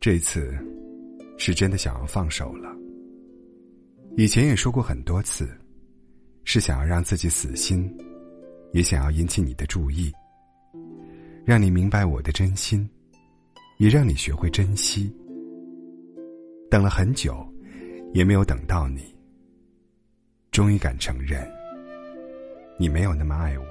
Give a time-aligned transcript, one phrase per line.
[0.00, 0.56] 这次
[1.36, 2.72] 是真的想要放手了。
[4.16, 5.50] 以前也说过很多次，
[6.44, 7.92] 是想要让自己死心，
[8.72, 10.12] 也想要引起你的注意，
[11.44, 12.88] 让你明白我的真心，
[13.78, 15.12] 也让你学会珍惜。
[16.70, 17.44] 等了很久，
[18.14, 19.12] 也没有等到你。
[20.52, 21.44] 终于敢承认，
[22.80, 23.66] 你没有那么爱我，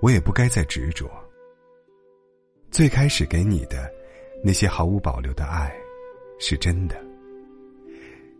[0.00, 1.08] 我也不该再执着。
[2.68, 3.88] 最开始给你的
[4.42, 5.72] 那些毫无保留的爱，
[6.40, 7.00] 是真的。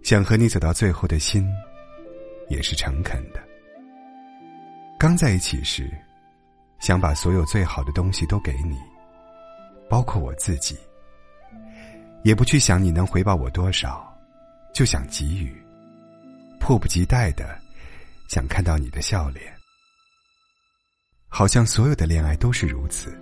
[0.02, 1.48] 想和你走到最后的心，
[2.48, 3.40] 也是诚恳的。
[4.98, 5.88] 刚在一起时，
[6.80, 8.76] 想把所有最好的东西都给你，
[9.88, 10.76] 包括我自己。
[12.24, 14.12] 也不去想你能回报我多少，
[14.74, 15.56] 就想给予，
[16.58, 17.56] 迫不及待的
[18.28, 19.52] 想看到你的笑脸。
[21.26, 23.12] 好像所有的恋爱都是如此，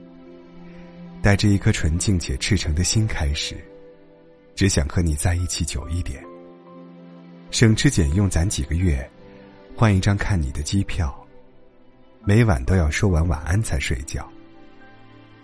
[1.23, 3.57] 带着一颗纯净且赤诚的心开始，
[4.55, 6.23] 只想和你在一起久一点，
[7.51, 9.09] 省吃俭用攒几个月，
[9.75, 11.13] 换一张看你的机票，
[12.23, 14.29] 每晚都要说完晚安才睡觉，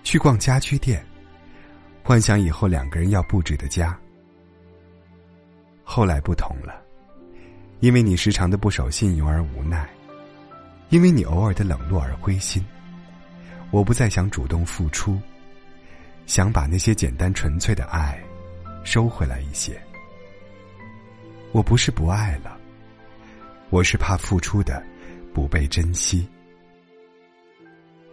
[0.04, 1.04] 去逛家居店。
[2.04, 3.96] 幻想以后两个人要布置的家。
[5.84, 6.82] 后来不同了，
[7.82, 9.90] 因为你时常的不守信用而无奈，
[10.90, 12.64] 因为你偶尔的冷落而灰心，
[13.72, 15.20] 我不再想主动付出，
[16.24, 18.22] 想把那些简单纯粹的爱
[18.84, 19.76] 收回来一些。
[21.50, 22.56] 我不是不爱了，
[23.68, 24.80] 我是怕付出的
[25.34, 26.24] 不被珍惜。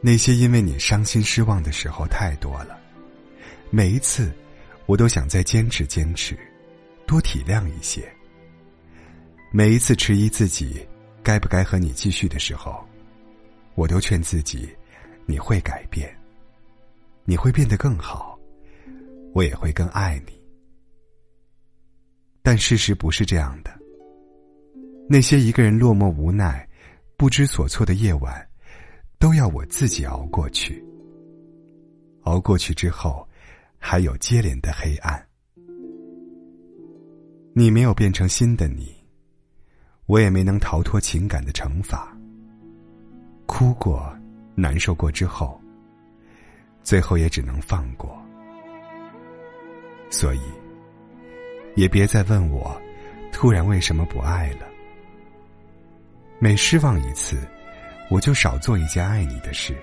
[0.01, 2.75] 那些因为你伤心失望的时候太多了。
[3.69, 4.33] 每一次，
[4.87, 6.35] 我都想再坚持坚持，
[7.05, 8.11] 多体谅一些。
[9.51, 10.85] 每一次迟疑自己
[11.23, 12.85] 该不该和你继续的时候，
[13.75, 14.69] 我都劝自己，
[15.25, 16.15] 你会改变，
[17.25, 18.37] 你会变得更好，
[19.33, 20.33] 我也会更爱你。
[22.41, 23.71] 但事实不是这样的。
[25.09, 26.67] 那些一个人落寞无奈、
[27.17, 28.47] 不知所措的夜晚，
[29.17, 30.83] 都要我自己熬过去。
[32.23, 33.27] 熬过去之后。
[33.81, 35.25] 还有接连的黑暗，
[37.53, 38.93] 你没有变成新的你，
[40.09, 42.11] 我也没能逃脱情感的惩罚。
[43.45, 44.11] 哭过，
[44.55, 45.61] 难受过之后，
[46.81, 48.19] 最后也只能放过。
[50.09, 50.41] 所以，
[51.75, 52.75] 也别再问我，
[53.31, 54.67] 突然为什么不爱了。
[56.39, 57.47] 每失望一次，
[58.09, 59.77] 我就少做一件爱你的事，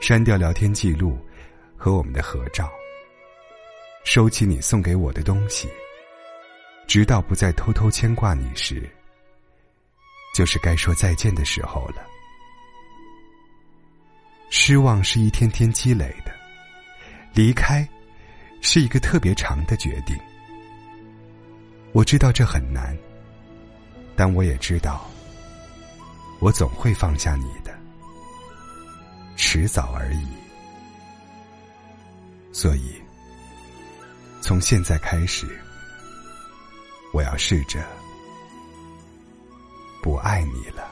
[0.00, 1.16] 删掉聊天记录。
[1.80, 2.68] 和我们的合照，
[4.02, 5.68] 收起你送给我的东西，
[6.88, 8.88] 直到不再偷偷牵挂你时，
[10.34, 12.02] 就是该说再见的时候了。
[14.48, 16.32] 失望是一天天积累的，
[17.34, 17.86] 离开
[18.62, 20.16] 是一个特别长的决定。
[21.92, 22.96] 我知道这很难，
[24.16, 25.06] 但我也知道，
[26.40, 27.78] 我总会放下你的，
[29.36, 30.26] 迟早而已。
[32.50, 32.94] 所以，
[34.40, 35.46] 从现在开始，
[37.12, 37.84] 我要试着
[40.02, 40.87] 不爱你了。